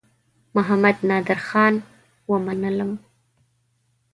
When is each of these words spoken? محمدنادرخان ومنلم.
محمدنادرخان 0.55 1.73
ومنلم. 2.31 2.91